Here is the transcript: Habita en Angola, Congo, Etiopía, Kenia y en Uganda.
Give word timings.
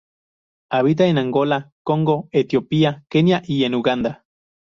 Habita 0.71 1.05
en 1.05 1.19
Angola, 1.19 1.73
Congo, 1.83 2.27
Etiopía, 2.31 3.05
Kenia 3.07 3.43
y 3.45 3.65
en 3.65 3.75
Uganda. 3.75 4.25